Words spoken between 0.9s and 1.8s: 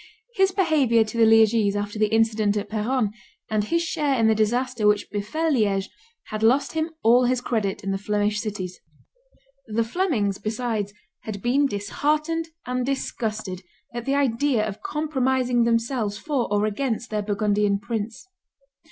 to the Liegese